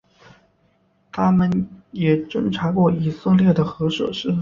[1.11, 4.35] 它们也侦察过以色列的核设施。